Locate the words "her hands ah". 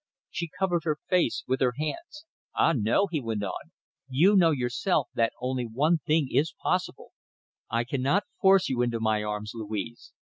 1.59-2.73